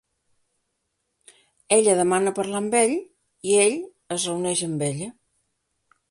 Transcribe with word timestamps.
Ella 1.75 1.93
demana 1.99 2.33
parlar 2.39 2.57
amb 2.63 2.77
ell 2.79 2.93
i 3.51 3.59
ell 3.65 3.77
es 4.15 4.25
reuneix 4.31 4.63
amb 4.69 4.87
ella. 4.89 5.11